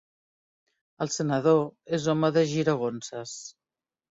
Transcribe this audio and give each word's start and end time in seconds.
El 1.05 1.11
senador 1.17 1.61
és 1.99 2.09
home 2.15 2.33
de 2.39 2.45
giragonses. 2.55 3.37